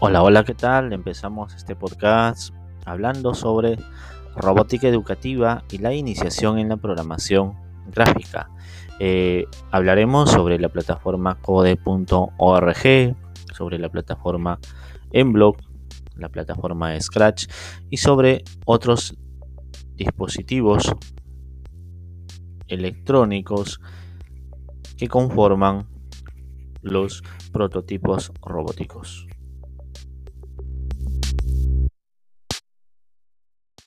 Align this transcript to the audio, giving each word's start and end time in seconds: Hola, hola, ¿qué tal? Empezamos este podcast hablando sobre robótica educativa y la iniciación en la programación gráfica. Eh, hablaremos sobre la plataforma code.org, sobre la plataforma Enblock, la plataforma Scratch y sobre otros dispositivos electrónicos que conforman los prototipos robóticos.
Hola, 0.00 0.22
hola, 0.22 0.44
¿qué 0.44 0.54
tal? 0.54 0.92
Empezamos 0.92 1.56
este 1.56 1.74
podcast 1.74 2.54
hablando 2.86 3.34
sobre 3.34 3.80
robótica 4.36 4.86
educativa 4.86 5.64
y 5.72 5.78
la 5.78 5.92
iniciación 5.92 6.60
en 6.60 6.68
la 6.68 6.76
programación 6.76 7.56
gráfica. 7.90 8.48
Eh, 9.00 9.46
hablaremos 9.72 10.30
sobre 10.30 10.60
la 10.60 10.68
plataforma 10.68 11.40
code.org, 11.40 13.16
sobre 13.52 13.78
la 13.80 13.88
plataforma 13.88 14.60
Enblock, 15.10 15.62
la 16.14 16.28
plataforma 16.28 16.98
Scratch 17.00 17.48
y 17.90 17.96
sobre 17.96 18.44
otros 18.66 19.16
dispositivos 19.96 20.94
electrónicos 22.68 23.80
que 24.96 25.08
conforman 25.08 25.88
los 26.82 27.24
prototipos 27.50 28.30
robóticos. 28.40 29.26